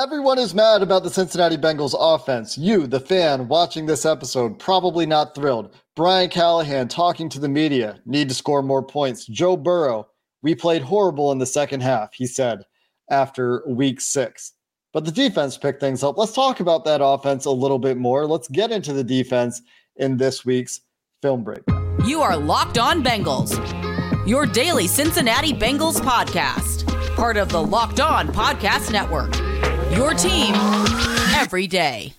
[0.00, 2.56] Everyone is mad about the Cincinnati Bengals offense.
[2.56, 5.74] You, the fan watching this episode, probably not thrilled.
[5.94, 9.26] Brian Callahan talking to the media, need to score more points.
[9.26, 10.08] Joe Burrow,
[10.40, 12.64] we played horrible in the second half, he said
[13.10, 14.54] after week six.
[14.94, 16.16] But the defense picked things up.
[16.16, 18.26] Let's talk about that offense a little bit more.
[18.26, 19.60] Let's get into the defense
[19.96, 20.80] in this week's
[21.20, 21.60] film break.
[22.06, 23.54] You are Locked On Bengals,
[24.26, 29.49] your daily Cincinnati Bengals podcast, part of the Locked On Podcast Network.
[29.92, 30.54] Your team
[31.34, 32.14] every day.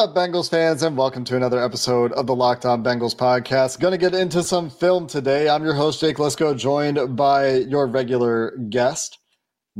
[0.00, 3.78] up, Bengals fans, and welcome to another episode of the Locked On Bengals podcast.
[3.80, 5.46] Going to get into some film today.
[5.46, 9.18] I'm your host, Jake Liscow, joined by your regular guest,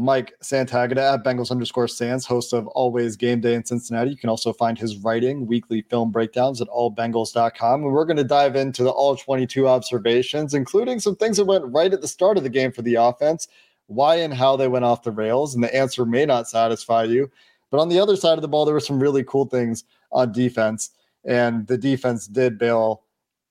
[0.01, 4.11] Mike Santagata at Bengals underscore Sans, host of Always Game Day in Cincinnati.
[4.11, 7.85] You can also find his writing, weekly film breakdowns at allbengals.com.
[7.85, 11.67] And we're going to dive into the all 22 observations, including some things that went
[11.67, 13.49] right at the start of the game for the offense,
[13.89, 15.55] why and how they went off the rails.
[15.55, 17.31] And the answer may not satisfy you.
[17.71, 20.33] But on the other side of the ball, there were some really cool things on
[20.33, 20.91] defense,
[21.25, 23.03] and the defense did bail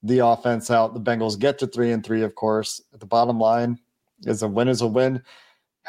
[0.03, 0.93] the offense out.
[0.93, 2.81] The Bengals get to three and three, of course.
[2.97, 3.79] The bottom line
[4.25, 5.21] is a win is a win.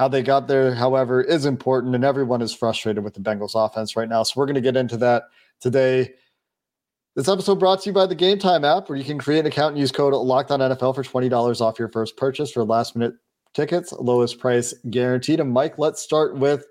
[0.01, 3.97] How they got there, however, is important, and everyone is frustrated with the Bengals offense
[3.97, 4.23] right now.
[4.23, 5.25] So we're going to get into that
[5.61, 6.15] today.
[7.17, 9.47] This episode brought to you by the Game Time app, where you can create an
[9.49, 13.13] account and use code LOCKEDONNFL for $20 off your first purchase for last minute
[13.53, 15.39] tickets, lowest price guaranteed.
[15.39, 16.65] And Mike, let's start with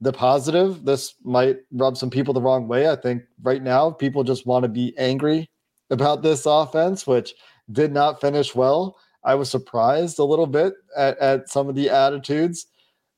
[0.00, 0.82] the positive.
[0.86, 2.88] This might rub some people the wrong way.
[2.88, 5.50] I think right now people just want to be angry
[5.90, 7.34] about this offense, which
[7.70, 8.96] did not finish well.
[9.24, 12.66] I was surprised a little bit at, at some of the attitudes.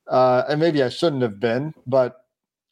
[0.06, 2.24] Uh, and maybe I shouldn't have been, but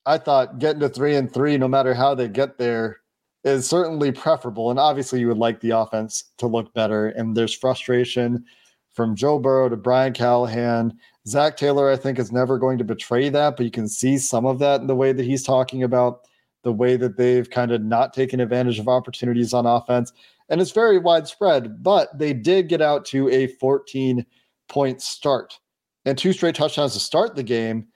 [0.07, 3.01] I thought getting to three and three, no matter how they get there,
[3.45, 4.71] is certainly preferable.
[4.71, 7.09] And obviously, you would like the offense to look better.
[7.09, 8.45] And there's frustration
[8.93, 13.29] from Joe Burrow to Brian Callahan Zac Taylor, I think, is never going to betray
[13.31, 16.21] that, but you can see some of that in the way that he's talking about
[16.63, 20.13] the way that they've kind of not taken advantage of opportunities on offense.
[20.49, 24.25] And it's very widespread, but they did get out to a 14
[24.69, 25.59] point start
[26.05, 27.89] and two straight touchdowns to start the game.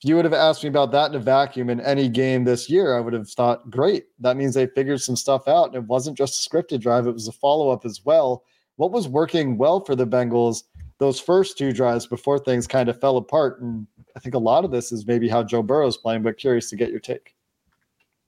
[0.00, 2.68] If you would have asked me about that in a vacuum in any game this
[2.68, 4.06] year, I would have thought, great.
[4.18, 5.66] That means they figured some stuff out.
[5.66, 8.42] And it wasn't just a scripted drive, it was a follow up as well.
[8.76, 10.62] What was working well for the Bengals
[11.02, 13.60] those first two drives before things kind of fell apart.
[13.60, 16.70] And I think a lot of this is maybe how Joe Burrow's playing, but curious
[16.70, 17.34] to get your take.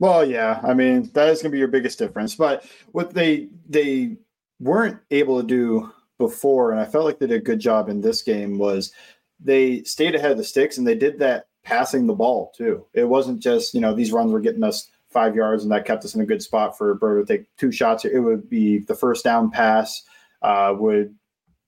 [0.05, 2.35] Well, yeah, I mean that is going to be your biggest difference.
[2.35, 4.19] But what they they
[4.61, 8.03] weren't able to do before, and I felt like they did a good job in
[8.03, 8.93] this game, was
[9.41, 12.85] they stayed ahead of the sticks and they did that passing the ball too.
[12.93, 16.05] It wasn't just you know these runs were getting us five yards and that kept
[16.05, 18.05] us in a good spot for Burrow to take two shots.
[18.05, 20.03] It would be the first down pass
[20.43, 21.15] uh, would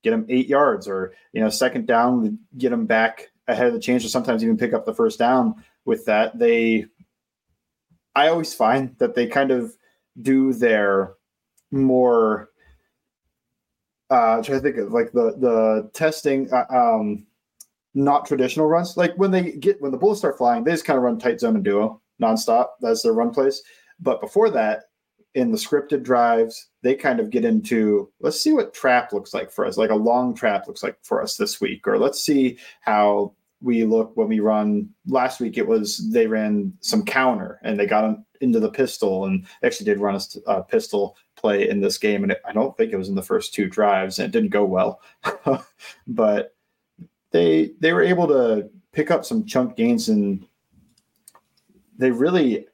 [0.03, 3.73] get them eight yards or you know second down would get them back ahead of
[3.73, 5.55] the change, or sometimes even pick up the first down
[5.87, 6.85] with that they
[8.17, 9.77] i always find that they kind of
[10.23, 11.15] do their
[11.71, 12.51] more
[14.11, 17.27] uh try to think of like the the testing uh, um
[17.97, 18.97] not traditional runs.
[18.97, 21.41] Like when they get when the bullets start flying they just kind of run tight
[21.41, 22.69] zone and duo nonstop.
[22.81, 23.63] That's their run place.
[23.99, 24.85] But before that
[25.35, 29.51] in the scripted drives, they kind of get into let's see what trap looks like
[29.51, 32.59] for us, like a long trap looks like for us this week, or let's see
[32.83, 33.35] how
[33.67, 34.89] we look when we run.
[35.07, 39.45] Last week it was they ran some counter and they got into the pistol and
[39.65, 42.97] actually did run a, pistol play in this game, and it, I don't think it
[42.97, 45.01] was in the first two drives, and it didn't go well,
[46.07, 46.55] but
[47.33, 50.47] they they were able to pick up some chunk gains and
[51.99, 52.67] they really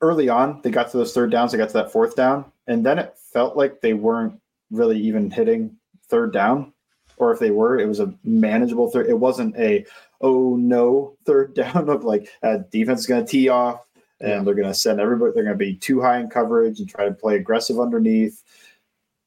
[0.00, 2.84] early on, they got to those third downs, they got to that fourth down, and
[2.84, 4.38] then it felt like they weren't
[4.70, 5.74] really even hitting
[6.08, 6.72] third down.
[7.18, 9.08] Or if they were, it was a manageable third.
[9.08, 9.86] It wasn't a
[10.20, 13.86] oh no third down of like uh, defense is going to tee off
[14.20, 14.42] and yeah.
[14.42, 15.32] they're going to send everybody.
[15.34, 18.42] They're going to be too high in coverage and try to play aggressive underneath.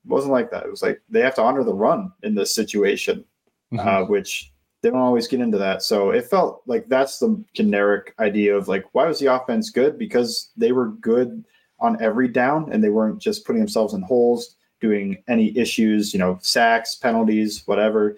[0.03, 0.65] It wasn't like that.
[0.65, 3.23] It was like they have to honor the run in this situation,
[3.71, 3.87] mm-hmm.
[3.87, 4.51] uh, which
[4.81, 5.83] they don't always get into that.
[5.83, 9.97] So it felt like that's the generic idea of like, why was the offense good?
[9.97, 11.45] Because they were good
[11.79, 16.19] on every down, and they weren't just putting themselves in holes, doing any issues, you
[16.19, 18.17] know, sacks, penalties, whatever.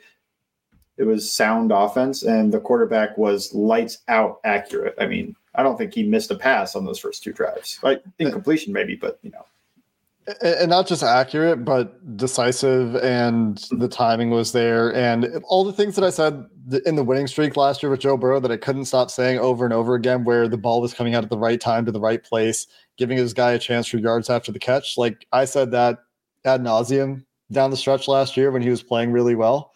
[1.02, 4.94] It was sound offense, and the quarterback was lights out accurate.
[5.00, 7.80] I mean, I don't think he missed a pass on those first two drives.
[7.82, 9.44] Like incompletion, maybe, but you know.
[10.44, 13.80] And not just accurate, but decisive, and mm-hmm.
[13.80, 14.94] the timing was there.
[14.94, 16.46] And all the things that I said
[16.86, 19.66] in the winning streak last year with Joe Burrow that I couldn't stop saying over
[19.66, 22.00] and over again, where the ball was coming out at the right time to the
[22.00, 25.00] right place, giving his guy a chance for yards after the catch.
[25.00, 25.98] Like I said that
[26.46, 29.71] ad nauseum down the stretch last year when he was playing really well.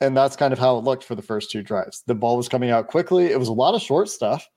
[0.00, 2.02] And that's kind of how it looked for the first two drives.
[2.06, 3.26] The ball was coming out quickly.
[3.26, 4.48] It was a lot of short stuff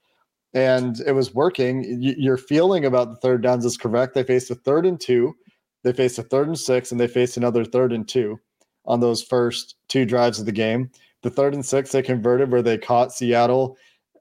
[0.54, 2.02] and it was working.
[2.02, 4.14] Your feeling about the third downs is correct.
[4.14, 5.36] They faced a third and two,
[5.84, 8.40] they faced a third and six, and they faced another third and two
[8.86, 10.90] on those first two drives of the game.
[11.22, 13.78] The third and six they converted where they caught Seattle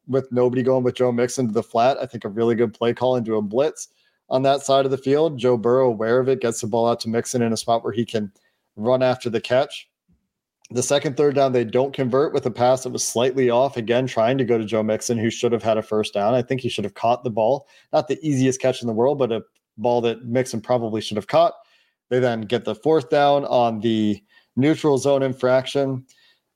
[0.08, 1.98] with nobody going with Joe Mixon to the flat.
[1.98, 3.88] I think a really good play call into a blitz
[4.28, 5.38] on that side of the field.
[5.38, 7.92] Joe Burrow, aware of it, gets the ball out to Mixon in a spot where
[7.92, 8.32] he can
[8.76, 9.88] run after the catch.
[10.70, 13.76] The second third down, they don't convert with a pass that was slightly off.
[13.76, 16.34] Again, trying to go to Joe Mixon, who should have had a first down.
[16.34, 17.68] I think he should have caught the ball.
[17.92, 19.42] Not the easiest catch in the world, but a
[19.78, 21.54] ball that Mixon probably should have caught.
[22.10, 24.20] They then get the fourth down on the
[24.56, 26.04] neutral zone infraction.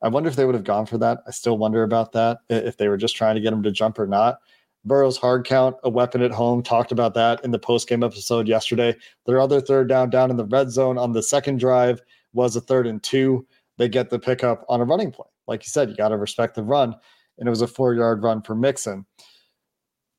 [0.03, 1.19] I wonder if they would have gone for that.
[1.27, 3.99] I still wonder about that, if they were just trying to get him to jump
[3.99, 4.39] or not.
[4.85, 6.62] Burrow's hard count, a weapon at home.
[6.62, 8.97] Talked about that in the post game episode yesterday.
[9.27, 12.01] Their other third down, down in the red zone on the second drive,
[12.33, 13.47] was a third and two
[13.81, 15.27] they get the pickup on a running play.
[15.49, 16.94] Like you said, you got to respect the run.
[17.38, 19.06] And it was a four yard run for Mixon.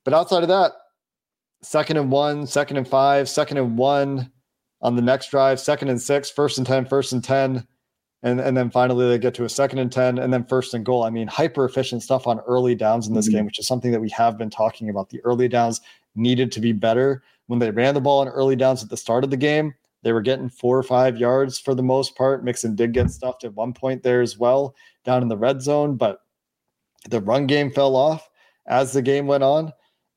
[0.04, 0.72] But outside of that,
[1.62, 4.32] second and one, second and five, second and one
[4.82, 7.68] on the next drive, second and six, first and 10, first and 10.
[8.24, 10.84] And, and then finally they get to a second and 10 and then first and
[10.84, 11.04] goal.
[11.04, 13.38] I mean, hyper efficient stuff on early downs in this mm-hmm.
[13.38, 15.12] game, which is something that we have been talking about.
[15.12, 15.82] The early downs
[16.16, 17.22] needed to be better.
[17.46, 20.14] When they ran the ball on early downs at the start of the game, they
[20.14, 22.44] were getting four or five yards for the most part.
[22.44, 24.76] Mixon did get stuffed at one point there as well
[25.06, 26.20] down in the red zone, but
[27.10, 28.28] the run game fell off
[28.68, 29.72] as the game went on.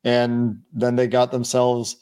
[0.05, 1.97] And then they got themselves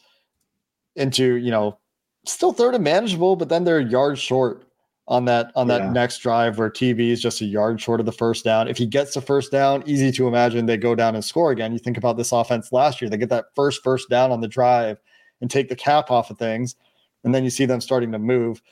[0.96, 1.78] into, you know,
[2.26, 4.64] still third and manageable, but then they're yards short
[5.08, 5.92] on that on that yeah.
[5.92, 8.68] next drive where TB is just a yard short of the first down.
[8.68, 11.72] If he gets the first down, easy to imagine they go down and score again.
[11.72, 14.48] You think about this offense last year, they get that first first down on the
[14.48, 15.00] drive
[15.40, 16.76] and take the cap off of things
[17.24, 18.62] and then you see them starting to move.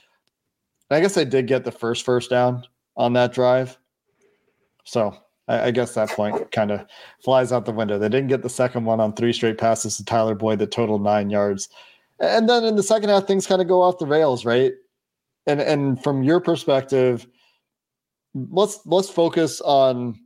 [0.88, 2.64] And I guess they did get the first first down
[2.96, 3.78] on that drive.
[4.84, 5.16] So
[5.48, 6.86] I, I guess that point kind of
[7.22, 7.98] flies out the window.
[7.98, 11.02] They didn't get the second one on three straight passes to Tyler Boyd that totaled
[11.02, 11.68] nine yards.
[12.18, 14.72] And then in the second half, things kind of go off the rails, right?
[15.46, 17.26] And and from your perspective,
[18.34, 20.18] let's let's focus on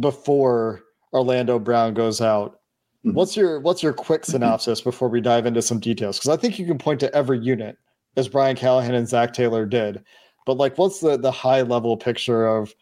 [0.00, 0.82] before
[1.12, 2.60] Orlando Brown goes out.
[3.04, 6.18] What's your what's your quick synopsis before we dive into some details?
[6.18, 7.78] Because I think you can point to every unit
[8.16, 10.02] as Brian Callahan and Zac Taylor did,
[10.46, 12.74] but like, what's the the high level picture of?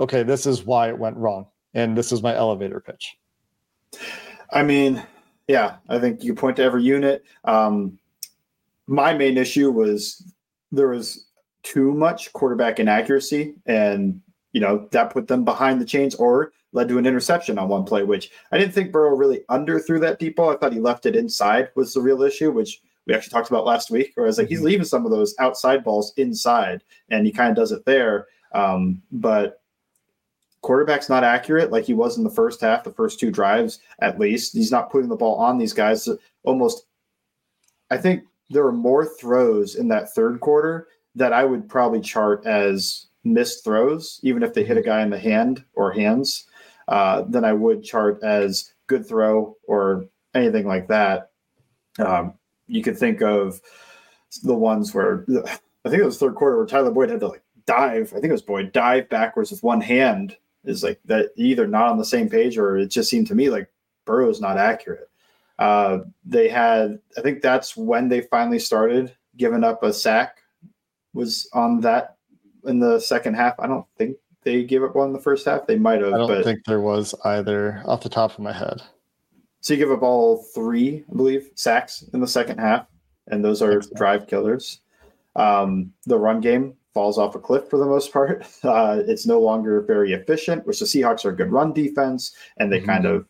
[0.00, 3.16] Okay, this is why it went wrong, and this is my elevator pitch.
[4.50, 5.02] I mean,
[5.48, 7.24] yeah, I think you point to every unit.
[7.44, 7.98] Um,
[8.86, 10.24] my main issue was
[10.72, 11.26] there was
[11.62, 14.20] too much quarterback inaccuracy, and
[14.52, 17.84] you know that put them behind the chains, or led to an interception on one
[17.84, 20.50] play, which I didn't think Burrow really underthrew that deep ball.
[20.50, 23.64] I thought he left it inside was the real issue, which we actually talked about
[23.64, 24.12] last week.
[24.14, 24.66] Where I was like, he's mm-hmm.
[24.66, 28.26] leaving some of those outside balls inside, and he kind of does it there.
[28.52, 29.62] Um, but
[30.62, 34.18] quarterback's not accurate like he was in the first half, the first two drives at
[34.18, 34.54] least.
[34.54, 36.08] He's not putting the ball on these guys.
[36.42, 36.86] Almost,
[37.90, 42.46] I think there were more throws in that third quarter that I would probably chart
[42.46, 44.88] as missed throws, even if they hit a mm-hmm.
[44.88, 46.46] guy in the hand or hands
[46.88, 51.30] uh, than I would chart as good throw or anything like that.
[51.98, 52.34] Um,
[52.66, 53.60] you could think of
[54.42, 55.24] the ones where
[55.84, 58.12] I think it was third quarter where Tyler Boyd had to like dive.
[58.12, 60.36] I think it was Boyd dive backwards with one hand.
[60.64, 63.50] Is like that either not on the same page or it just seemed to me
[63.50, 63.70] like
[64.06, 65.10] Burrow's not accurate.
[65.58, 70.38] Uh, they had, I think that's when they finally started giving up a sack.
[71.12, 72.16] Was on that
[72.64, 73.60] in the second half.
[73.60, 75.66] I don't think they gave up one in the first half.
[75.66, 76.12] They might have.
[76.12, 76.44] I don't but...
[76.44, 78.82] think there was either off the top of my head.
[79.60, 82.86] So you give up all three, I believe, sacks in the second half,
[83.28, 84.80] and those are drive killers.
[85.36, 88.46] Um, the run game falls off a cliff for the most part.
[88.62, 92.72] Uh, it's no longer very efficient, which the Seahawks are a good run defense, and
[92.72, 92.86] they mm-hmm.
[92.86, 93.26] kind of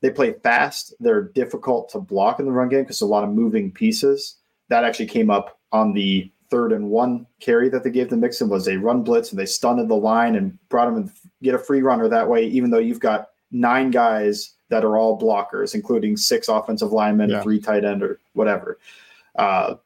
[0.00, 0.94] they play fast.
[1.00, 4.36] They're difficult to block in the run game because a lot of moving pieces.
[4.68, 8.48] That actually came up on the third and one carry that they gave to Mixon
[8.48, 11.10] was a run blitz, and they stunted the line and brought him and
[11.42, 12.44] get a free runner that way.
[12.46, 17.42] Even though you've got nine guys that are all blockers, including six offensive linemen, Yeah.
[17.42, 18.78] three tight end, or whatever.
[19.36, 19.76] Uh,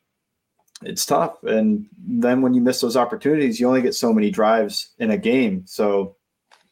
[0.85, 1.43] it's tough.
[1.45, 5.17] And then when you miss those opportunities, you only get so many drives in a
[5.17, 5.63] game.
[5.67, 6.17] So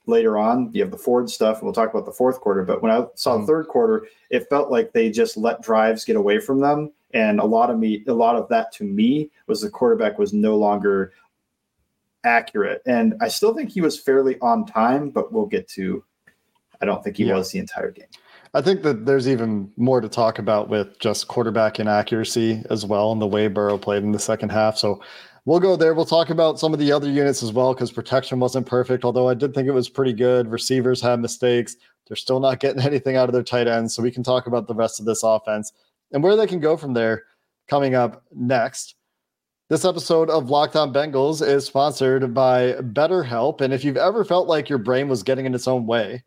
[0.07, 2.65] later on, you have the Ford stuff, and we'll talk about the fourth quarter.
[2.65, 3.43] But when I saw Mhm.
[3.43, 6.91] the third quarter, it felt like they just let drives get away from them.
[7.15, 10.33] And a lot of me, a lot of that to me was the quarterback was
[10.33, 11.13] no longer
[12.25, 12.83] accurate.
[12.87, 16.05] And I still think he was fairly on time, but we'll get to.
[16.81, 17.35] I don't think he Yeah.
[17.37, 18.07] was the entire game.
[18.53, 23.13] I think that there's even more to talk about with just quarterback inaccuracy as well
[23.13, 24.77] and the way Burrow played in the second half.
[24.77, 25.01] So
[25.45, 25.95] we'll go there.
[25.95, 29.29] We'll talk about some of the other units as well because protection wasn't perfect, although
[29.29, 30.49] I did think it was pretty good.
[30.49, 31.77] Receivers had mistakes.
[32.09, 33.95] They're still not getting anything out of their tight ends.
[33.95, 35.73] So we can talk about the rest of this offense
[36.13, 37.25] and where they can go from there
[37.69, 38.95] coming up next.
[39.69, 43.61] This episode of Locked On Bengals is sponsored by BetterHelp.
[43.61, 46.25] And if you've ever felt like your brain was getting in its own way,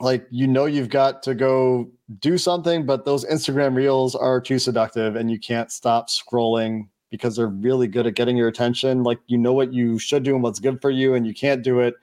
[0.00, 4.58] like you know you've got to go do something but those instagram reels are too
[4.58, 9.18] seductive and you can't stop scrolling because they're really good at getting your attention like
[9.26, 11.80] you know what you should do and what's good for you and you can't do
[11.80, 11.94] it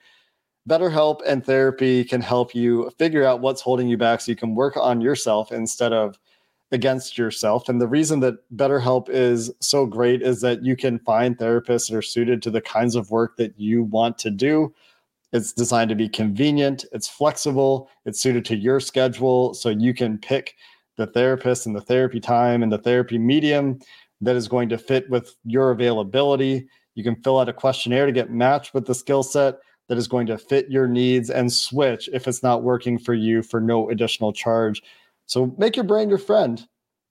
[0.68, 4.54] BetterHelp and therapy can help you figure out what's holding you back so you can
[4.54, 6.18] work on yourself instead of
[6.74, 7.68] against yourself.
[7.68, 11.96] And the reason that BetterHelp is so great is that you can find therapists that
[11.96, 14.74] are suited to the kinds of work that you want to do.
[15.32, 19.54] It's designed to be convenient, it's flexible, it's suited to your schedule.
[19.54, 20.54] So you can pick
[20.96, 23.78] the therapist and the therapy time and the therapy medium
[24.20, 26.68] that is going to fit with your availability.
[26.96, 29.56] You can fill out a questionnaire to get matched with the skill set
[29.88, 33.42] that is going to fit your needs and switch if it's not working for you
[33.42, 34.82] for no additional charge.
[35.26, 36.64] So make your brain your friend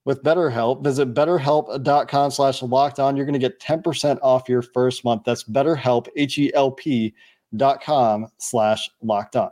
[0.04, 0.84] with BetterHelp.
[0.84, 3.16] Visit betterhelp.com slash locked on.
[3.16, 5.22] You're going to get 10% off your first month.
[5.24, 7.14] That's betterhelp, H-E-L-P
[7.56, 9.50] dot com slash locked on.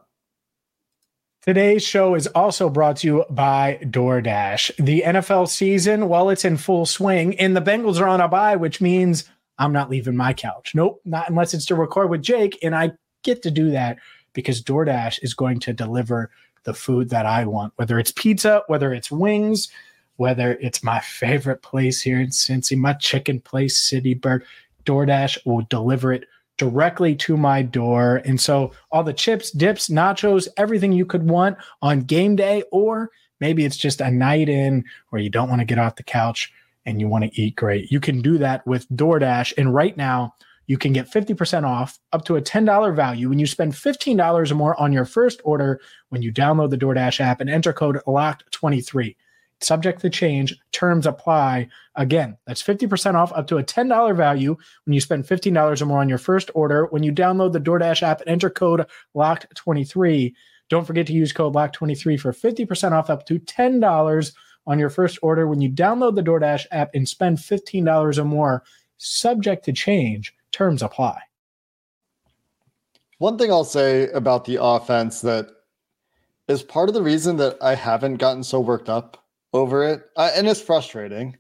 [1.42, 4.76] Today's show is also brought to you by DoorDash.
[4.76, 8.54] The NFL season, well, it's in full swing, and the Bengals are on a bye,
[8.54, 9.25] which means
[9.59, 10.73] I'm not leaving my couch.
[10.75, 12.59] Nope, not unless it's to record with Jake.
[12.62, 12.92] And I
[13.25, 13.99] get to do that
[14.35, 16.31] because DoorDash is going to deliver
[16.64, 19.69] the food that I want, whether it's pizza, whether it's wings,
[20.16, 24.45] whether it's my favorite place here in Cincy, my chicken place, City Bird.
[24.85, 26.26] DoorDash will deliver it
[26.59, 28.23] directly to my door.
[28.25, 33.11] And so all the chips, dips, nachos, everything you could want on game day, or
[33.40, 36.52] maybe it's just a night in where you don't want to get off the couch
[36.85, 37.90] and you want to eat great.
[37.90, 39.54] You can do that with DoorDash.
[39.57, 40.35] And right now,
[40.66, 44.54] you can get 50% off up to a $10 value when you spend $15 or
[44.54, 49.16] more on your first order when you download the DoorDash app and enter code LOCKED23.
[49.61, 51.69] Subject to change, terms apply.
[51.95, 56.00] Again, that's 50% off up to a $10 value when you spend $15 or more
[56.00, 60.33] on your first order when you download the DoorDash app and enter code LOCKED23.
[60.69, 64.33] Don't forget to use code LOCKED23 for 50% off up to $10
[64.66, 68.64] on your first order when you download the DoorDash app and spend $15 or more.
[68.99, 71.21] Subject to change, terms apply.
[73.18, 75.49] One thing I'll say about the offense that
[76.49, 80.30] is part of the reason that I haven't gotten so worked up over it, I,
[80.30, 81.37] and it's frustrating.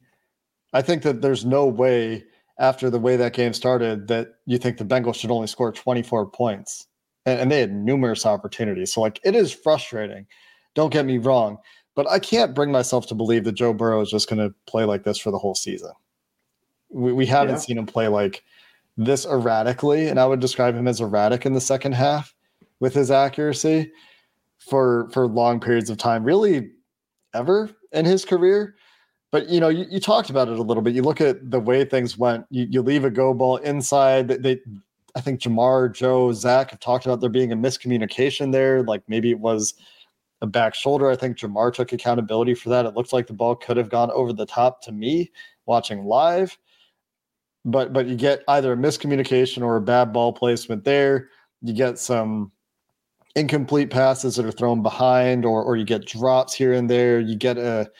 [0.72, 2.24] I think that there's no way
[2.58, 6.26] after the way that game started that you think the Bengals should only score 24
[6.30, 6.86] points.
[7.26, 8.92] And, and they had numerous opportunities.
[8.92, 10.26] So, like, it is frustrating.
[10.74, 11.58] Don't get me wrong.
[11.94, 14.84] But I can't bring myself to believe that Joe Burrow is just going to play
[14.84, 15.90] like this for the whole season.
[16.90, 17.60] We, we haven't Yeah.
[17.60, 18.42] seen him play like
[18.96, 22.34] this erratically, and I would describe him as erratic in the second half
[22.80, 23.90] with his accuracy
[24.58, 26.70] for for long periods of time, really
[27.34, 28.76] ever in his career.
[29.30, 30.94] But you know, you, you talked about it a little bit.
[30.94, 32.44] You look at the way things went.
[32.50, 34.28] You, you leave a go ball inside.
[34.28, 34.60] They, they,
[35.14, 38.82] I think Ja'Marr, Joe, Zac have talked about there being a miscommunication there.
[38.82, 39.74] Like maybe it was
[40.42, 41.10] a back shoulder.
[41.10, 42.84] I think Ja'Marr took accountability for that.
[42.84, 45.30] It looked like the ball could have gone over the top to me
[45.64, 46.58] watching live
[47.64, 51.28] but but you get either a miscommunication or a bad ball placement there.
[51.60, 52.52] You get some
[53.34, 57.20] incomplete passes that are thrown behind, or or you get drops here and there.
[57.20, 57.90] You get a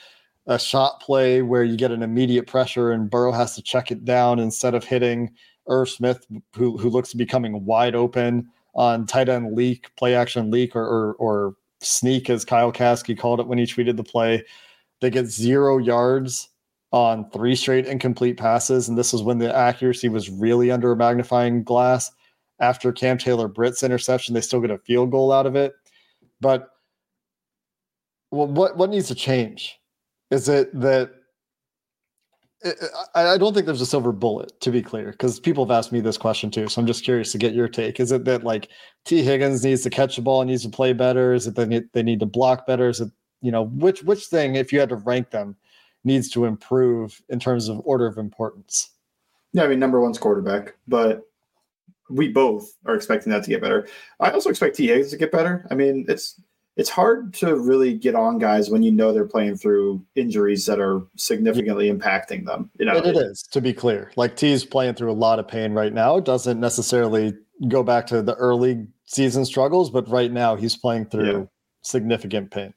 [0.47, 4.03] a shot play where you get an immediate pressure and Burrow has to check it
[4.03, 5.31] down instead of hitting
[5.69, 10.15] Irv Smith, who who looks to be coming wide open on tight end leak, play
[10.15, 14.03] action leak, or or, or sneak as Kyle Kasky called it when he tweeted the
[14.03, 14.43] play.
[14.99, 16.49] They get zero yards
[16.93, 18.87] on three straight incomplete passes.
[18.87, 22.09] And this is when the accuracy was really under a magnifying glass.
[22.59, 25.73] After Cam Taylor Britt's interception, they still get a field goal out of it.
[26.39, 26.69] But
[28.29, 29.77] what, what needs to change?
[30.31, 31.11] Is it that
[33.13, 35.91] I, I don't think there's a silver bullet to be clear, because people have asked
[35.91, 36.69] me this question too.
[36.69, 37.99] So I'm just curious to get your take.
[37.99, 38.69] Is it that like
[39.03, 41.33] Tee Higgins needs to catch the ball and needs to play better?
[41.33, 42.87] Is it need, they need to block better?
[42.87, 45.57] Is it you know which which thing, if you had to rank them,
[46.03, 48.89] needs to improve in terms of order of importance?
[49.53, 51.21] Yeah, I mean number one's quarterback, but
[52.09, 53.87] we both are expecting that to get better.
[54.19, 55.65] I also expect Tee Higgins to get better.
[55.71, 56.39] I mean, it's
[56.75, 60.79] it's hard to really get on guys when you know they're playing through injuries that
[60.79, 62.71] are significantly impacting them.
[62.79, 64.11] You know, it is to be clear.
[64.15, 66.17] Like Tee's playing through a lot of pain right now.
[66.17, 67.33] It doesn't necessarily
[67.67, 71.43] go back to the early season struggles, but right now he's playing through Yeah.
[71.83, 72.73] significant pain.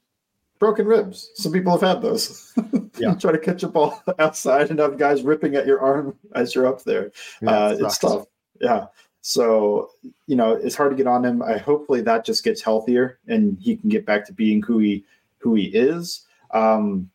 [0.59, 1.31] Broken ribs.
[1.35, 2.53] Some people have had those.
[2.99, 3.13] Yeah.
[3.13, 6.65] Try to catch a ball outside and have guys ripping at your arm as you're
[6.65, 7.11] up there.
[7.43, 8.25] Yeah, uh, it it's tough.
[8.59, 8.87] Yeah.
[9.21, 9.91] So,
[10.25, 11.43] you know, it's hard to get on him.
[11.43, 15.03] I hopefully that just gets healthier and he can get back to being who he
[15.37, 16.25] who he is.
[16.51, 17.09] Um,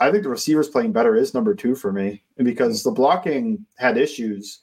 [0.00, 3.96] I think the receivers playing better is number two for me because the blocking had
[3.96, 4.60] issues,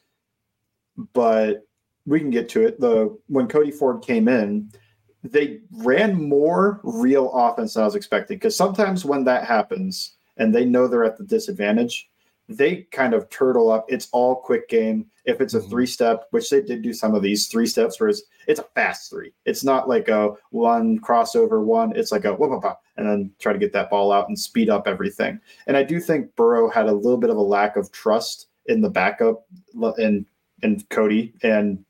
[1.14, 1.66] but
[2.06, 2.80] we can get to it.
[2.80, 4.72] The when Cody Ford came in,
[5.24, 8.38] they ran more real offense than I was expecting.
[8.38, 12.10] Because sometimes when that happens and they know they're at the disadvantage,
[12.50, 13.86] they kind of turtle up.
[13.88, 15.06] It's all quick game.
[15.26, 15.70] If it's a Mhm.
[15.70, 18.66] three step, which they did do some of these three steps, where it's, it's a
[18.76, 19.32] fast three.
[19.46, 21.96] It's not like a one crossover one.
[21.96, 24.38] It's like a whoop, whoop, whoop, and then try to get that ball out and
[24.38, 25.40] speed up everything.
[25.68, 28.82] And I do think Burrow had a little bit of a lack of trust in
[28.82, 29.46] the backup
[29.98, 30.26] and
[30.64, 31.84] and Cody and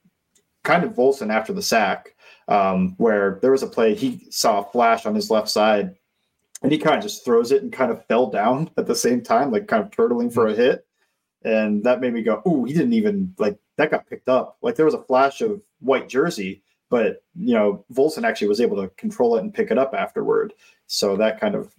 [0.64, 2.16] kind of Volson after the sack,
[2.52, 5.96] um, where there was a play he saw a flash on his left side
[6.62, 9.22] and he kind of just throws it and kind of fell down at the same
[9.22, 10.86] time, like kind of turtling for a hit.
[11.44, 14.58] And that made me go, Ooh, he didn't even like that got picked up.
[14.62, 18.78] Like there was a flash of white jersey, but you know, Volson actually was able
[18.82, 20.54] to control it and pick it up afterward.
[20.88, 21.74] So that kind of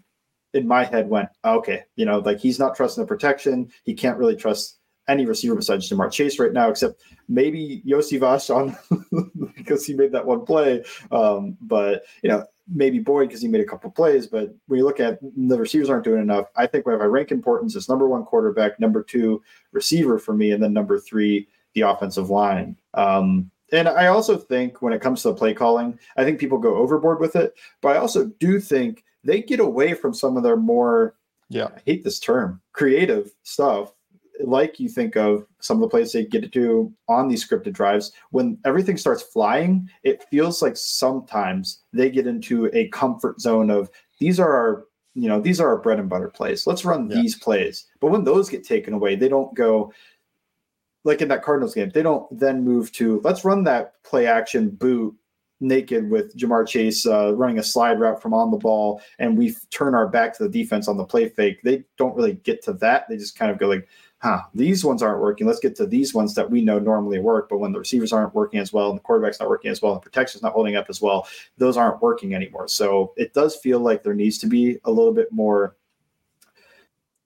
[0.55, 3.71] in my head went, okay, you know, like he's not trusting the protection.
[3.85, 4.79] He can't really trust
[5.09, 8.77] any receiver besides Ja'Marr Chase right now, except maybe Iosivas
[9.57, 10.85] because he made that one play.
[11.11, 14.27] Um, but you know, maybe Boyd because he made a couple plays.
[14.27, 17.31] But when you look at the receivers aren't doing enough, I think if I rank
[17.31, 19.43] importance, it's number one quarterback, number two
[19.73, 22.77] receiver for me, and then number three the offensive line.
[22.95, 26.59] Um, and I also think when it comes to the play calling, I think people
[26.59, 27.55] go overboard with it.
[27.81, 31.15] But I also do think they get away from some of their more
[31.49, 31.69] Yeah.
[31.75, 33.93] I hate this term, creative stuff.
[34.43, 37.73] Like you think of some of the plays they get to do on these scripted
[37.73, 43.71] drives, when everything starts flying, it feels like sometimes they get into a comfort zone
[43.71, 46.67] of these are our, you know, these are our bread and butter plays.
[46.67, 47.17] Let's run Yeah.
[47.17, 47.87] these plays.
[48.01, 49.93] But when those get taken away, they don't go
[51.05, 54.71] like in that Cardinals game, they don't then move to let's run that play action
[54.71, 55.15] boot
[55.61, 59.55] naked with Ja'Marr Chase uh, running a slide route from on the ball, and we
[59.71, 61.63] turn our back to the defense on the play fake.
[61.63, 63.09] They don't really get to that.
[63.09, 63.87] They just kind of go like,
[64.23, 65.47] "Huh, these ones aren't working.
[65.47, 68.35] Let's get to these ones that we know normally work." But when the receivers aren't
[68.35, 70.77] working as well, and the quarterback's not working as well, and the protection's not holding
[70.77, 71.27] up as well,
[71.59, 72.69] those aren't working anymore.
[72.69, 75.77] So it does feel like there needs to be a little bit more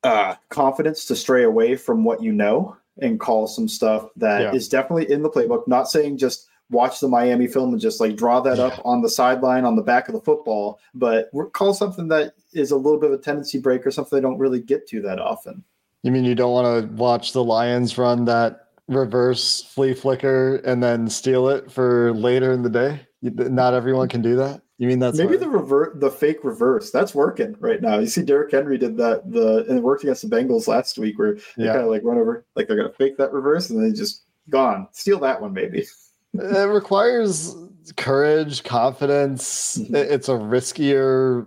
[0.04, 4.72] uh, confidence to stray away from what you know and call some stuff that is
[4.72, 4.80] Yeah.
[4.80, 5.66] definitely in the playbook.
[5.66, 9.08] Not saying just watch the Miami film and just like draw that up on the
[9.10, 13.10] sideline on the back of the football, but call something that is a little bit
[13.12, 15.62] of a tendency break or something they don't really get to that often.
[16.06, 20.80] You mean you don't want to watch the Lions run that reverse flea flicker and
[20.80, 23.00] then steal it for later in the day?
[23.22, 24.62] Not everyone can do that.
[24.78, 27.98] You mean that's Maybe what- the revert, the fake reverse, that's working right now.
[27.98, 31.18] You see, Derrick Henry did that the and it worked against the Bengals last week,
[31.18, 31.72] where they Yeah.
[31.72, 34.86] kind of like run over, like they're gonna fake that reverse, and then just gone.
[34.92, 35.86] Steal that one, maybe.
[36.34, 37.56] it requires
[37.96, 39.76] courage, confidence.
[39.78, 39.94] Mhm.
[39.96, 41.46] It's a riskier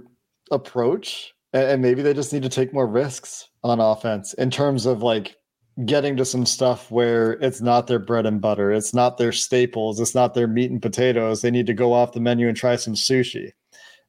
[0.52, 5.02] approach, and maybe they just need to take more risks on offense in terms of
[5.02, 5.36] like
[5.86, 10.00] getting to some stuff where it's not their bread and butter, it's not their staples,
[10.00, 11.42] it's not their meat and potatoes.
[11.42, 13.52] They need to go off the menu and try some sushi.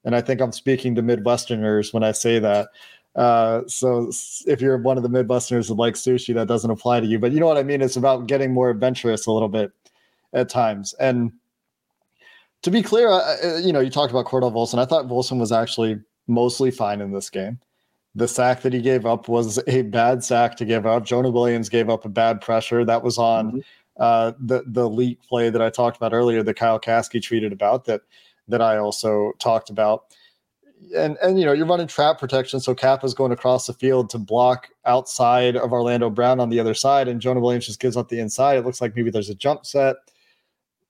[0.05, 2.69] And I think I'm speaking to Midwesterners when I say that.
[3.17, 4.11] Uh, so
[4.47, 7.19] if you're one of the Midwesterners that likes sushi, that doesn't apply to you.
[7.19, 7.83] But you know what I mean?
[7.83, 9.73] It's about getting more adventurous a little bit
[10.33, 10.95] at times.
[10.95, 11.33] And
[12.63, 14.79] to be clear, I- you know, you talked about Cordell Volson.
[14.79, 16.01] I thought Volson was actually
[16.31, 17.59] mostly fine in this game.
[18.15, 21.05] The sack that he gave up was a bad sack to give up.
[21.05, 22.85] Jonah Williams gave up a bad pressure.
[22.85, 23.65] That was on Mhm.
[23.99, 27.85] uh, the the leak play that I talked about earlier that Kyle Kasky tweeted about
[27.85, 28.01] that
[28.49, 30.05] that I also talked about.
[30.97, 34.09] And and you know you're running trap protection, so Cap is going across the field
[34.11, 37.97] to block outside of Orlando Brown on the other side, and Jonah Williams just gives
[37.99, 38.57] up the inside.
[38.57, 39.97] It looks like maybe there's a jump set.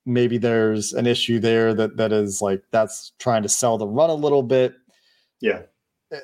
[0.06, 4.08] Maybe there's an issue there that that is like that's trying to sell the run
[4.10, 4.74] a little bit.
[5.40, 5.62] Yeah.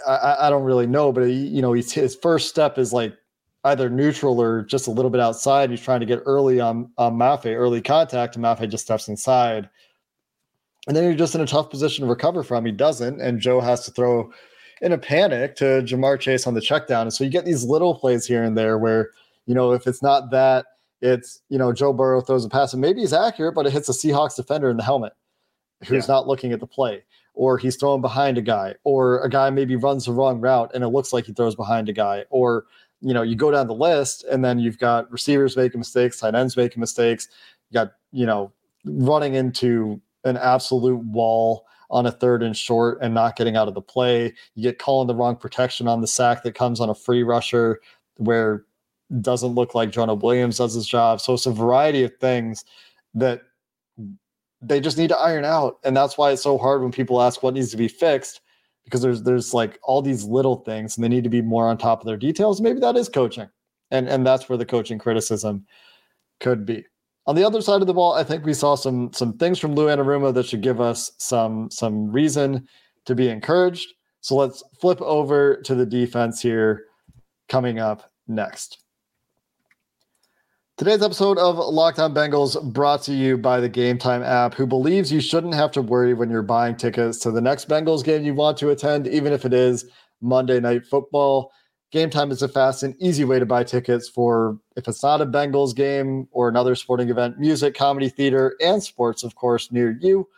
[0.07, 3.17] I, I- don't really know, but he, you know, he's, his first step is like,
[3.65, 5.71] either neutral or just a little bit outside.
[5.71, 9.69] He's trying to get early on, on Mafe, early contact, and Mafe just steps inside.
[10.87, 12.65] And then you're just in a tough position to recover from.
[12.65, 14.31] He doesn't, and Joe has to throw
[14.83, 17.03] in a panic to Ja'Marr Chase on the check down.
[17.03, 19.11] And so you get these little plays here and there where,
[19.47, 20.67] you know, if it's not that,
[21.01, 23.89] it's, you know, Joe Burrow throws a pass and maybe he's accurate, but it hits
[23.89, 25.15] a Seahawks defender in the helmet
[25.87, 26.15] who's yeah.
[26.15, 27.03] not looking at the play,
[27.37, 30.83] or he's throwing behind a guy, or a guy maybe runs the wrong route and
[30.83, 32.65] it looks like he throws behind a guy, or,
[33.01, 36.35] you know, you go down the list and then you've got receivers making mistakes, tight
[36.35, 37.29] ends making mistakes,
[37.71, 38.51] you got, you know,
[38.85, 43.75] running into an absolute wall on a third and short and not getting out of
[43.75, 44.33] the play.
[44.55, 47.81] You get calling the wrong protection on the sack that comes on a free rusher
[48.17, 48.65] where
[49.21, 51.21] doesn't look like Jonah Williams does his job.
[51.21, 52.65] So it's a variety of things
[53.15, 53.43] that
[54.61, 55.79] they just need to iron out.
[55.85, 58.41] And that's why it's so hard when people ask what needs to be fixed
[58.85, 61.77] because there's there's like all these little things and they need to be more on
[61.77, 62.61] top of their details.
[62.61, 63.49] Maybe that is coaching.
[63.91, 65.67] And and that's where the coaching criticism
[66.41, 66.85] could be.
[67.27, 69.75] On the other side of the ball, I think we saw some some things from
[69.75, 72.67] Lou Anarumo that should give us some some reason
[73.05, 73.93] to be encouraged.
[74.21, 76.85] So let's flip over to the defense here
[77.49, 78.79] coming up next.
[80.79, 84.67] Today's episode of Locked On Bengals brought to you by the Game Time app, who
[84.67, 88.27] believes you shouldn't have to worry when you're buying tickets to the next Bengals game
[88.27, 89.87] you want to attend, even if it is
[90.21, 91.51] Monday Night Football.
[91.93, 95.23] Game Time is a fast and easy way to buy tickets for if it's not
[95.23, 99.97] a Bengals game or another sporting event, music, comedy, theater, and sports, of course, near
[100.03, 100.29] you.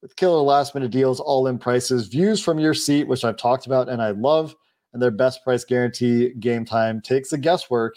[0.00, 3.66] With killer last minute deals, all in prices, views from your seat, which I've talked
[3.66, 4.54] about and I love,
[4.92, 7.96] and their best price guarantee, Game Time takes the guesswork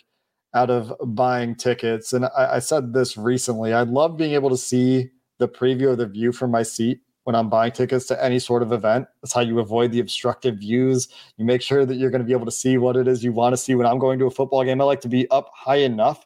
[0.54, 2.14] out of buying tickets.
[2.14, 5.98] And I, I said this recently I love being able to see the preview of
[5.98, 9.08] the view from my seat when I'm buying tickets to any sort of event.
[9.22, 11.08] That's how you avoid the obstructive views.
[11.38, 13.32] You make sure that you're going to be able to see what it is you
[13.32, 14.82] want to see when I'm going to a football game.
[14.82, 16.26] I like to be up high enough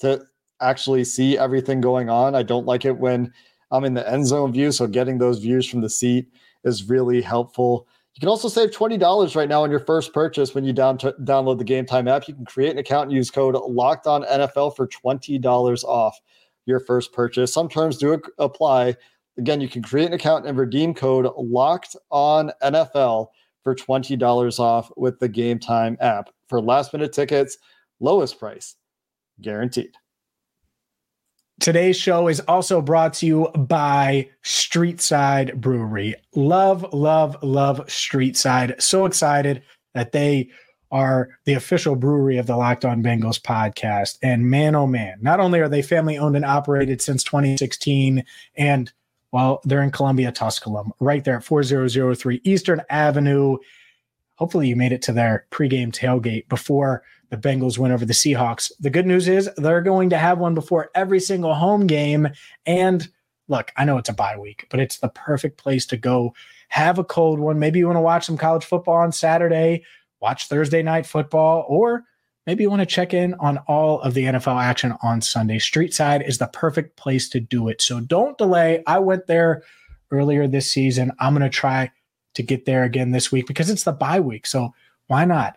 [0.00, 0.22] to
[0.60, 2.34] actually see everything going on.
[2.34, 3.32] I don't like it when
[3.70, 4.72] I'm in the end zone view.
[4.72, 6.28] So getting those views from the seat
[6.64, 7.86] is really helpful.
[8.14, 11.12] You can also save $20 right now on your first purchase when you down t-
[11.22, 12.28] download the Game Time app.
[12.28, 16.20] You can create an account and use code Locked On NFL for $20 off
[16.66, 17.52] your first purchase.
[17.52, 18.96] Some terms do apply.
[19.38, 23.28] Again, you can create an account and redeem code locked on NFL
[23.62, 26.28] for $20 off with the Game Time app.
[26.48, 27.56] For last minute tickets,
[27.98, 28.76] lowest price
[29.40, 29.92] guaranteed.
[31.62, 36.16] Today's show is also brought to you by Streetside Brewery.
[36.34, 38.82] Love, love, love Streetside.
[38.82, 39.62] So excited
[39.94, 40.50] that they
[40.90, 44.18] are the official brewery of the Locked On Bengals podcast.
[44.24, 48.24] And man, oh man, not only are they family owned and operated since 2016
[48.56, 48.92] and
[49.30, 53.58] well, they're in Columbia, Tusculum, right there at 4003 Eastern Avenue.
[54.34, 58.70] Hopefully, you made it to their pregame tailgate before the Bengals win over the Seahawks.
[58.78, 62.28] The good news is they're going to have one before every single home game.
[62.66, 63.08] And
[63.48, 66.34] look, I know it's a bye week, but it's the perfect place to go
[66.68, 67.58] have a cold one.
[67.58, 69.82] Maybe you want to watch some college football on Saturday,
[70.20, 72.04] watch Thursday night football, or
[72.46, 75.58] maybe you want to check in on all of the NFL action on Sunday.
[75.58, 77.80] Street side is the perfect place to do it.
[77.80, 78.82] So don't delay.
[78.86, 79.62] I went there
[80.10, 81.12] earlier this season.
[81.18, 81.90] I'm going to try
[82.34, 84.46] to get there again this week because it's the bye week.
[84.46, 84.74] So
[85.06, 85.56] why not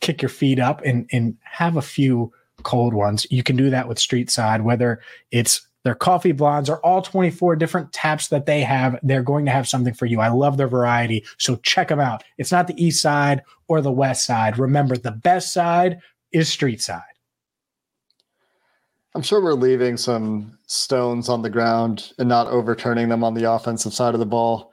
[0.00, 3.26] kick your feet up and, and have a few cold ones?
[3.30, 7.56] You can do that with Street Side, whether it's their coffee blondes or all 24
[7.56, 8.98] different taps that they have.
[9.02, 10.20] They're going to have something for you.
[10.20, 11.24] I love their variety.
[11.38, 12.24] So check them out.
[12.38, 14.58] It's not the east side or the west side.
[14.58, 15.98] Remember, the best side
[16.32, 17.02] is street side.
[19.14, 23.50] I'm sure we're leaving some stones on the ground and not overturning them on the
[23.50, 24.72] offensive side of the ball.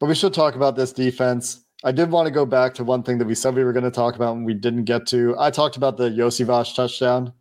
[0.00, 1.64] But we should talk about this defense.
[1.84, 3.84] I did want to go back to one thing that we said we were going
[3.84, 5.36] to talk about and we didn't get to.
[5.38, 7.32] I talked about the Iosivas touchdown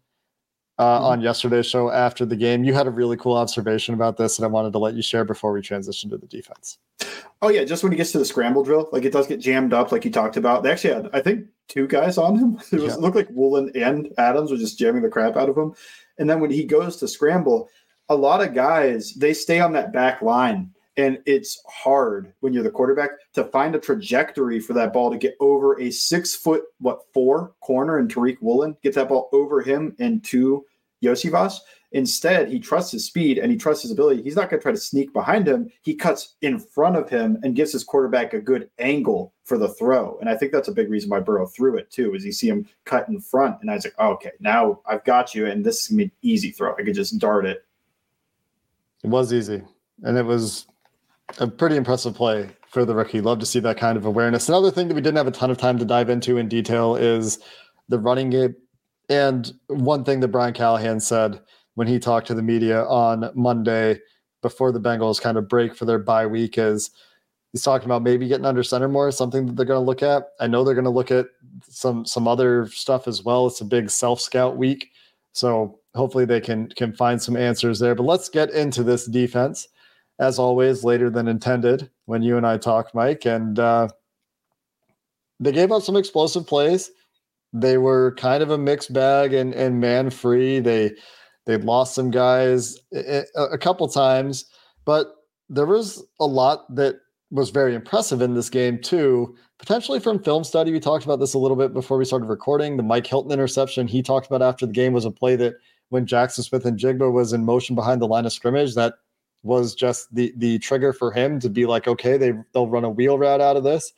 [0.78, 1.06] uh, mm-hmm.
[1.06, 2.64] on yesterday's show after the game.
[2.64, 5.26] You had a really cool observation about this, and I wanted to let you share
[5.26, 6.78] before we transition to the defense.
[7.42, 9.74] Oh yeah, just when he gets to the scramble drill, like it does get jammed
[9.74, 10.64] up, like you talked about.
[10.64, 12.60] They actually had, I think, two guys on him.
[12.72, 12.94] It, was, yeah.
[12.94, 15.74] it looked like Woolen and Adams were just jamming the crap out of him.
[16.18, 17.70] And then when he goes to scramble,
[18.10, 22.64] a lot of guys they stay on that back line, and it's hard when you're
[22.64, 26.64] the quarterback to find a trajectory for that ball to get over a six foot
[26.80, 30.66] what four corner and Tariq Woolen get that ball over him and to
[31.04, 31.60] Iosivas.
[31.94, 34.22] Instead, he trusts his speed and he trusts his ability.
[34.22, 35.72] He's not going to try to sneak behind him.
[35.84, 39.70] He cuts in front of him and gives his quarterback a good angle for the
[39.70, 40.18] throw.
[40.20, 42.50] And I think that's a big reason why Burrow threw it too, is you see
[42.50, 43.62] him cut in front.
[43.62, 45.46] And I was like, oh, okay, now I've got you.
[45.46, 46.74] And this is going to be an easy throw.
[46.74, 47.64] I could just dart it.
[49.04, 49.64] It was easy.
[50.04, 50.68] And it was
[51.40, 53.22] a pretty impressive play for the rookie.
[53.22, 54.50] Love to see that kind of awareness.
[54.50, 56.96] Another thing that we didn't have a ton of time to dive into in detail
[56.96, 57.40] is
[57.90, 58.56] the running game.
[59.10, 61.40] And one thing that Brian Callahan said
[61.76, 64.00] when he talked to the media on Monday
[64.42, 66.92] before the Bengals kind of break for their bye week is
[67.52, 70.30] he's talking about maybe getting under center more, something that they're going to look at.
[70.40, 71.28] I know they're going to look at
[71.68, 73.48] some some other stuff as well.
[73.48, 74.90] It's a big self scout week,
[75.32, 77.96] so hopefully they can can find some answers there.
[77.96, 79.68] But let's get into this defense,
[80.20, 83.88] as always, later than intended when you and I talk, Mike, and uh,
[85.40, 86.92] they gave up some explosive plays.
[87.54, 90.60] They were kind of a mixed bag and and man free.
[90.60, 90.92] They
[91.46, 94.46] they lost some guys a, a couple times,
[94.86, 95.16] but
[95.50, 96.96] there was a lot that
[97.32, 99.36] was very impressive in this game too.
[99.60, 102.78] Potentially from film study, we talked about this a little bit before we started recording.
[102.78, 105.56] The Mike Hilton interception he talked about after the game was a play that
[105.90, 108.96] when Jackson Smith-Njigba was in motion behind the line of scrimmage, that
[109.48, 112.90] was just the the trigger for him to be like, okay, they they'll run a
[112.90, 113.94] wheel route out of this,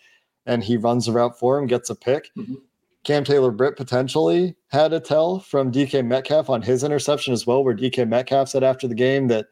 [0.45, 2.29] and he runs the route for him, gets a pick.
[2.37, 2.55] Mm-hmm.
[3.03, 7.63] Cam Taylor Britt potentially had a tell from DK Metcalf on his interception as well,
[7.63, 9.47] where DK Metcalf said after the game that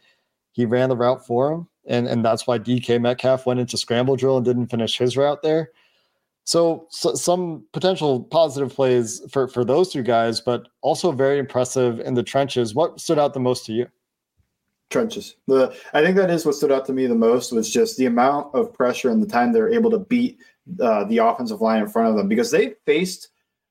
[0.52, 4.16] he ran the route for him and and that's why DK Metcalf went into scramble
[4.16, 5.72] drill and didn't finish his route there.
[6.44, 12.00] So, so, some potential positive plays for for those two guys, but also very impressive
[12.02, 12.76] in the trenches.
[12.76, 13.88] What stood out the most to you?
[14.90, 15.36] Trenches.
[15.48, 18.06] The I think that is what stood out to me the most was just the
[18.06, 20.40] amount of pressure and the time they're able to beat
[20.82, 23.30] uh, the offensive line in front of them because they faced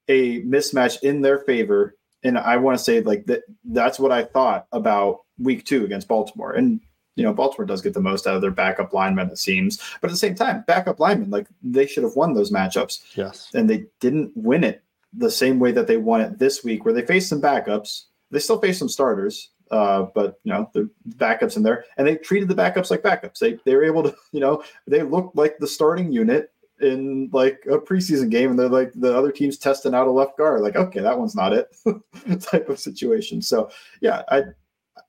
[0.08, 1.96] a mismatch in their favor.
[2.22, 6.08] And I want to say like that that's what I thought about week two against
[6.08, 6.52] Baltimore.
[6.52, 6.80] And
[7.16, 9.78] you know, Baltimore does get the most out of their backup linemen, it seems.
[10.00, 13.16] But at the same time, backup linemen, like they should have won those matchups.
[13.16, 13.50] Yes.
[13.54, 14.82] And they didn't win it
[15.14, 18.04] the same way that they won it this week, where they faced some backups.
[18.30, 22.16] They still faced some starters, uh, but you know, the backups in there, and they
[22.16, 23.38] treated the backups like backups.
[23.38, 27.62] They they were able to, you know, they looked like the starting unit in like
[27.66, 30.60] a preseason game, and they're like the other team's testing out a left guard.
[30.60, 31.74] Like, okay, that one's not it,
[32.40, 33.42] type of situation.
[33.42, 34.44] So yeah, I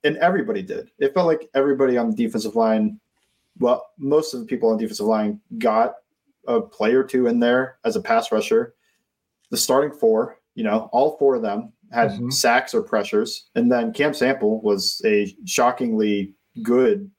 [0.03, 0.91] and everybody did.
[0.99, 2.99] It felt like everybody on the defensive line,
[3.59, 5.95] well, most of the people on the defensive line got
[6.47, 8.73] a play or two in there as a pass rusher.
[9.49, 12.29] The starting four, you know, all four of them had mm-hmm.
[12.29, 13.49] sacks or pressures.
[13.55, 17.09] And then Cam Sample was a shockingly good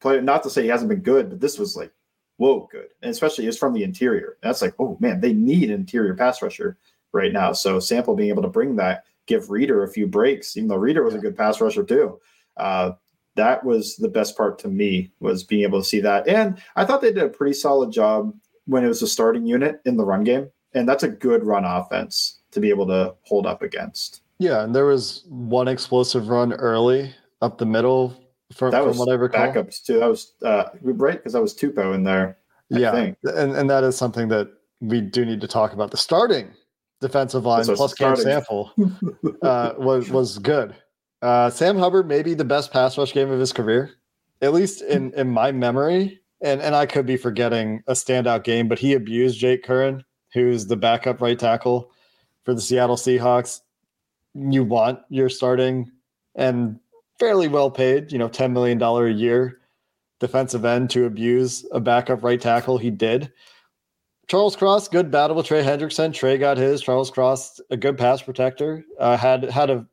[0.00, 0.20] player.
[0.20, 1.92] Not to say he hasn't been good, but this was like,
[2.36, 2.88] whoa, good.
[3.02, 4.36] And especially it's from the interior.
[4.42, 6.78] That's like, oh man, they need interior pass rusher
[7.12, 7.52] right now.
[7.52, 11.04] So Sample being able to bring that give Reader a few breaks, even though Reader
[11.04, 12.18] was a good pass rusher too.
[12.56, 12.92] Uh,
[13.36, 16.26] that was the best part to me was being able to see that.
[16.26, 18.34] And I thought they did a pretty solid job
[18.66, 20.50] when it was a starting unit in the run game.
[20.74, 24.22] And that's a good run offense to be able to hold up against.
[24.38, 28.16] Yeah, and there was one explosive run early up the middle
[28.52, 29.46] from, that was from what I recall.
[29.46, 29.98] Backups too.
[29.98, 32.38] That was uh, right because that was Tupou in there.
[32.72, 33.18] I yeah, think.
[33.24, 34.48] and and that is something that
[34.80, 35.90] we do need to talk about.
[35.90, 36.50] The starting
[37.00, 38.72] defensive line plus Cam Sample
[39.42, 40.74] uh, was was good.
[41.20, 43.90] Uh, Sam Hubbard maybe the best pass rush game of his career,
[44.40, 46.20] at least in in my memory.
[46.40, 50.66] And and I could be forgetting a standout game, but he abused Jake Curhan, who's
[50.66, 51.90] the backup right tackle
[52.48, 53.60] for the Seattle Seahawks.
[54.32, 55.92] You want your starting
[56.34, 56.80] and
[57.18, 59.60] fairly well paid, you know, ten million dollar a year
[60.18, 62.78] defensive end to abuse a backup right tackle.
[62.78, 63.30] He did.
[64.28, 66.14] Charles Cross, good battle with Trey Hendrickson.
[66.14, 66.80] Trey got his.
[66.80, 68.82] Charles Cross, a good pass protector.
[68.98, 69.86] Uh, had had a,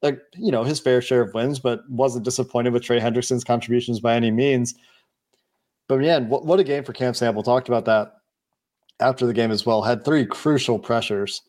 [0.00, 4.00] a, you know his fair share of wins, but wasn't disappointed with Trey Hendrickson's contributions
[4.00, 4.74] by any means.
[5.86, 7.42] But man, what, what a game for Cam Sample.
[7.42, 8.14] Talked about that
[9.00, 9.82] after the game as well.
[9.82, 11.42] Had three crucial pressures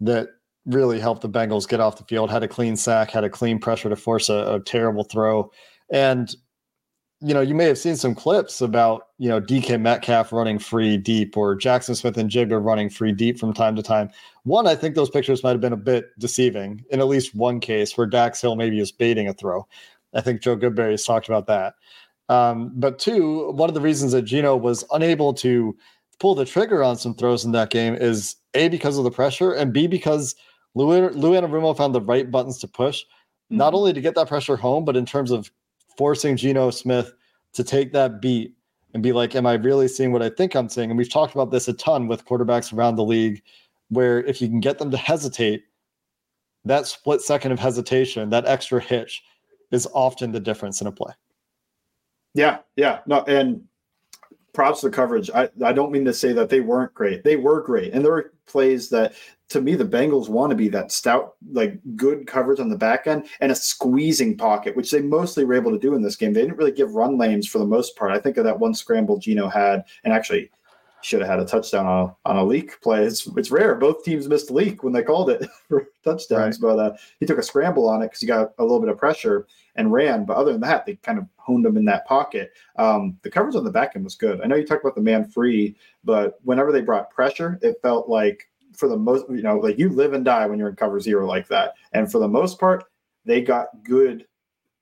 [0.00, 0.28] that
[0.66, 2.30] really helped the Bengals get off the field.
[2.30, 3.10] Had a clean sack.
[3.10, 5.50] Had a clean pressure to force a, a terrible throw,
[5.90, 6.34] and
[7.20, 10.96] you know, you may have seen some clips about, you know, DK Metcalf running free
[10.96, 14.10] deep or Jackson Smith-Njigba running free deep from time to time.
[14.44, 17.58] One, I think those pictures might have been a bit deceiving in at least one
[17.58, 19.66] case where Dax Hill maybe is baiting a throw.
[20.14, 21.74] I think Joe Goodberry has talked about that.
[22.28, 25.76] Um, but two, one of the reasons that Geno was unable to
[26.20, 29.52] pull the trigger on some throws in that game is A, because of the pressure,
[29.52, 30.34] and B, because
[30.74, 33.56] Lou, Lou Anarumo found the right buttons to push, mm-hmm.
[33.56, 35.50] not only to get that pressure home, but in terms of
[35.96, 37.12] forcing Geno Smith
[37.54, 38.54] to take that beat
[38.94, 40.90] and be like, Am I really seeing what I think I'm seeing?
[40.90, 43.42] And we've talked about this a ton with quarterbacks around the league,
[43.88, 45.64] where if you can get them to hesitate,
[46.64, 49.22] that split second of hesitation, that extra hitch
[49.70, 51.12] is often the difference in a play.
[52.34, 53.00] Yeah, yeah.
[53.06, 53.62] No, and
[54.52, 55.30] props to coverage.
[55.34, 57.24] I, I don't mean to say that they weren't great.
[57.24, 57.92] They were great.
[57.92, 59.14] And there were plays that
[59.50, 63.06] to me the Bengals want to be that stout, like good coverage on the back
[63.06, 66.32] end and a squeezing pocket, which they mostly were able to do in this game.
[66.32, 68.10] They didn't really give run lanes for the most part.
[68.10, 70.50] I think of that one scramble Geno had, and actually
[71.02, 73.04] should have had a touchdown on, on a leak play.
[73.04, 73.74] It's it's rare.
[73.74, 76.76] Both teams missed a leak when they called it for touchdowns, right.
[76.76, 78.98] but uh, he took a scramble on it because he got a little bit of
[78.98, 80.24] pressure and ran.
[80.24, 82.52] But other than that, they kind of honed him in that pocket.
[82.76, 84.40] Um, the coverage on the back end was good.
[84.40, 88.08] I know you talked about the man free, but whenever they brought pressure, it felt
[88.08, 91.00] like for the most, you know, like you live and die when you're in cover
[91.00, 91.74] zero like that.
[91.92, 92.84] And for the most part,
[93.24, 94.26] they got good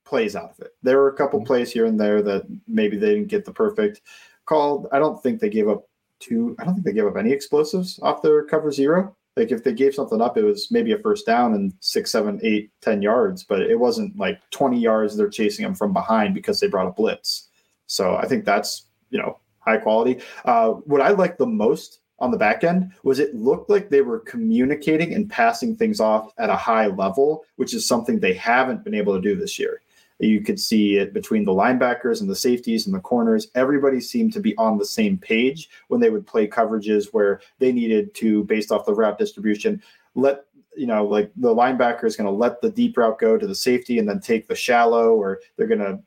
[0.05, 0.75] plays out of it.
[0.83, 1.47] There were a couple mm-hmm.
[1.47, 4.03] plays here and there that maybe they didn't get the perfect
[4.47, 4.89] call.
[4.93, 5.86] I don't think they gave up
[6.21, 6.57] two.
[6.59, 9.17] I don't think they gave up any explosives off their cover zero.
[9.37, 12.41] Like if they gave something up, it was maybe a first down and six, seven,
[12.43, 16.59] eight, ten yards, but it wasn't like 20 yards they're chasing them from behind because
[16.59, 17.49] they brought a blitz.
[17.87, 20.21] So I think that's, you know, high quality.
[20.45, 24.01] Uh, what I liked the most on the back end was it looked like they
[24.01, 28.85] were communicating and passing things off at a high level, which is something they haven't
[28.85, 29.83] been able to do this year.
[30.19, 33.49] You could see it between the linebackers and the safeties and the corners.
[33.55, 37.71] Everybody seemed to be on the same page when they would play coverages where they
[37.71, 39.83] needed to, based off the route distribution,
[40.15, 43.47] let you know, like the linebacker is going to let the deep route go to
[43.47, 45.99] the safety and then take the shallow, or they're going to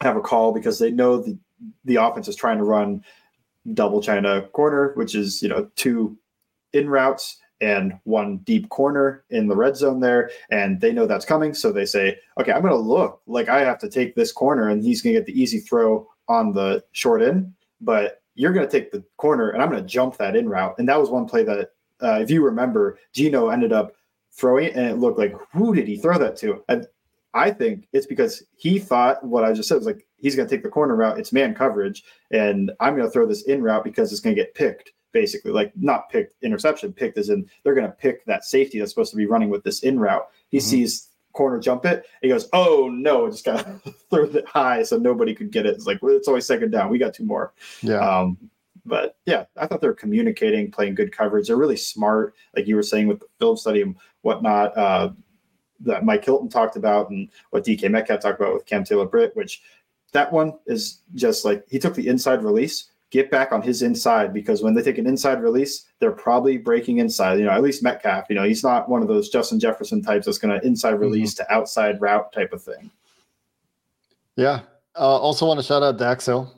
[0.00, 1.36] have a call because they know the
[1.84, 3.04] the offense is trying to run
[3.74, 6.16] double China corner, which is you know two
[6.72, 10.30] in routes and one deep corner in the red zone there.
[10.50, 11.54] And they know that's coming.
[11.54, 14.68] So they say, okay, I'm going to look like I have to take this corner
[14.68, 17.54] and he's going to get the easy throw on the short end.
[17.80, 20.74] But you're going to take the corner and I'm going to jump that in route.
[20.78, 21.70] And that was one play that,
[22.02, 23.94] uh, if you remember, Geno ended up
[24.32, 26.64] throwing it and it looked like, who did he throw that to?
[26.68, 26.86] And
[27.34, 30.54] I think it's because he thought what I just said was like, he's going to
[30.54, 31.18] take the corner route.
[31.18, 32.02] It's man coverage.
[32.32, 35.52] And I'm going to throw this in route because it's going to get picked basically
[35.52, 39.10] like not picked interception picked as in they're going to pick that safety that's supposed
[39.10, 40.28] to be running with this in route.
[40.48, 40.66] He mm-hmm.
[40.66, 44.98] sees corner jump it he goes oh no just got to throw it high so
[44.98, 45.74] nobody could get it.
[45.74, 46.90] It's like well, it's always second down.
[46.90, 47.54] We got two more.
[47.80, 47.98] Yeah.
[47.98, 48.38] Um
[48.84, 51.46] but yeah i thought they were communicating playing good coverage.
[51.46, 55.10] They're really smart like you were saying with the film study and whatnot uh
[55.80, 59.34] that mike hilton talked about and what dk metcalf talked about with cam taylor britt
[59.36, 59.62] which
[60.12, 64.32] that one is just like he took the inside release get back on his inside
[64.32, 67.38] because when they take an inside release, they're probably breaking inside.
[67.38, 70.26] You know, at least Metcalf, you know, he's not one of those Justin Jefferson types
[70.26, 71.02] that's going to inside mm-hmm.
[71.02, 71.44] release mm-hmm.
[71.44, 72.90] to outside route type of thing.
[74.34, 74.60] Yeah.
[74.96, 76.52] Uh, also want to shout out Dax Hill.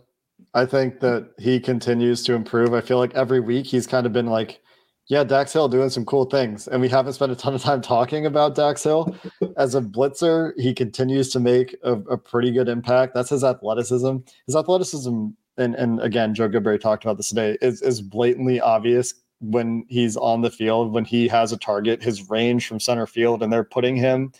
[0.54, 2.72] I think that he continues to improve.
[2.72, 4.60] I feel like every week he's kind of been like,
[5.08, 6.68] yeah, Dax Hill doing some cool things.
[6.68, 9.14] And we haven't spent a ton of time talking about Dax Hill.
[9.56, 13.12] As a blitzer, he continues to make a, a pretty good impact.
[13.12, 14.18] That's his athleticism.
[14.46, 19.14] His athleticism and and again, Joe Goodberry talked about this today, is is blatantly obvious
[19.40, 23.42] when he's on the field, when he has a target, his range from center field,
[23.42, 24.32] and they're putting him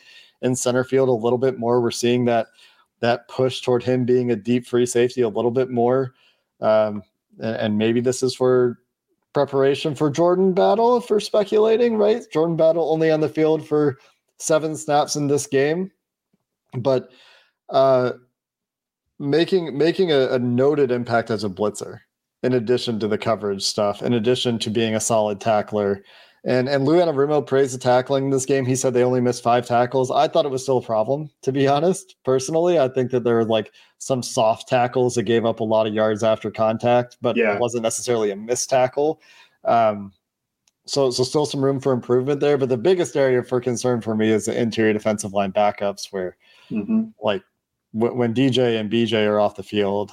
[0.42, 1.80] in center field a little bit more.
[1.80, 2.48] We're seeing that
[3.00, 6.14] that push toward him being a deep free safety a little bit more.
[6.60, 7.02] Um,
[7.38, 8.78] and, and maybe this is for
[9.34, 12.22] preparation for Jordan Battle for speculating, right?
[12.32, 13.98] Jordan Battle only on the field for
[14.38, 15.90] seven snaps in this game.
[16.78, 17.10] But
[17.68, 18.12] uh
[19.18, 22.00] making making a, a, noted impact as a blitzer
[22.42, 26.02] in addition to the coverage stuff in addition to being a solid tackler
[26.44, 28.66] and and Lou Anarumo praised the tackling in this game.
[28.66, 30.10] He said they only missed five tackles.
[30.10, 32.16] I thought it was still a problem, to be honest.
[32.24, 35.86] Personally, I think that there were like some soft tackles that gave up a lot
[35.86, 37.54] of yards after contact, but yeah.
[37.54, 39.22] it wasn't necessarily a missed tackle.
[39.64, 40.12] Um,
[40.86, 42.58] so so still some room for improvement there.
[42.58, 46.36] But the biggest area for concern for me is the interior defensive line backups, where
[46.70, 47.04] mm-hmm.
[47.22, 47.42] like
[47.94, 50.12] when DJ and BJ are off the field,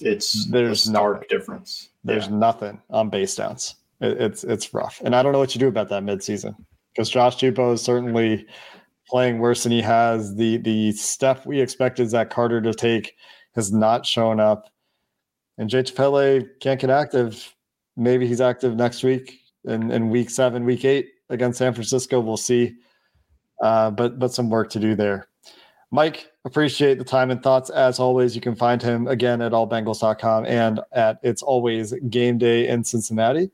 [0.00, 1.28] it's there's a stark nothing.
[1.30, 1.90] difference.
[2.04, 2.36] There's yeah.
[2.36, 3.76] nothing on base downs.
[4.00, 6.56] It, it's it's rough, and I don't know what you do about that midseason
[6.92, 8.46] because Josh Tupou is certainly
[9.08, 10.34] playing worse than he has.
[10.34, 13.14] The the step we expected Zach Carter to take
[13.54, 14.70] has not shown up,
[15.58, 17.54] and Jay Tufele can't get active.
[17.96, 22.20] Maybe he's active next week in, in week seven, week eight against San Francisco.
[22.20, 22.74] We'll see.
[23.62, 25.28] Uh, but but some work to do there.
[25.90, 28.34] Mike, appreciate the time and thoughts as always.
[28.34, 33.50] You can find him again at allbengals.com and at It's Always Game Day in Cincinnati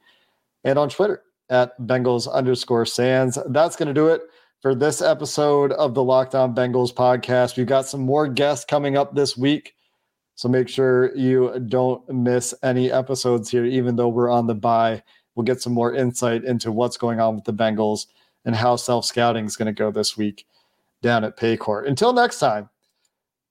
[0.62, 3.38] and on Twitter at Bengals underscore Sans.
[3.48, 4.20] That's going to do it
[4.60, 7.56] for this episode of the Locked On Bengals podcast.
[7.56, 9.74] We've got some more guests coming up this week.
[10.34, 15.02] So make sure you don't miss any episodes here, even though we're on the bye.
[15.34, 18.06] We'll get some more insight into what's going on with the Bengals
[18.44, 20.46] and how self scouting is going to go this week
[21.00, 21.86] down at Paycor.
[21.86, 22.68] Until next time,